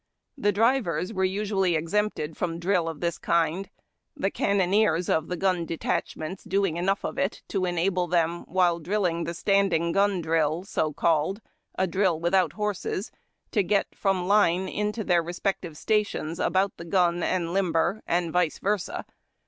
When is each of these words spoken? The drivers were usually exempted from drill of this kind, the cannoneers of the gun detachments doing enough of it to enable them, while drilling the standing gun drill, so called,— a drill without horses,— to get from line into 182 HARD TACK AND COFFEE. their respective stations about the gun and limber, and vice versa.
The 0.35 0.51
drivers 0.51 1.13
were 1.13 1.23
usually 1.23 1.75
exempted 1.75 2.35
from 2.35 2.57
drill 2.57 2.89
of 2.89 3.01
this 3.01 3.19
kind, 3.19 3.69
the 4.17 4.31
cannoneers 4.31 5.09
of 5.09 5.27
the 5.27 5.37
gun 5.37 5.63
detachments 5.63 6.43
doing 6.43 6.75
enough 6.75 7.05
of 7.05 7.19
it 7.19 7.43
to 7.49 7.65
enable 7.65 8.07
them, 8.07 8.41
while 8.47 8.79
drilling 8.79 9.25
the 9.25 9.35
standing 9.35 9.91
gun 9.91 10.19
drill, 10.19 10.63
so 10.63 10.91
called,— 10.91 11.39
a 11.77 11.85
drill 11.85 12.19
without 12.19 12.53
horses,— 12.53 13.11
to 13.51 13.61
get 13.61 13.93
from 13.93 14.27
line 14.27 14.67
into 14.67 15.01
182 15.01 15.01
HARD 15.01 15.05
TACK 15.05 15.05
AND 15.05 15.05
COFFEE. 15.05 15.07
their 15.07 15.23
respective 15.23 15.77
stations 15.77 16.39
about 16.39 16.77
the 16.77 16.83
gun 16.85 17.21
and 17.21 17.53
limber, 17.53 18.01
and 18.07 18.33
vice 18.33 18.57
versa. 18.57 19.05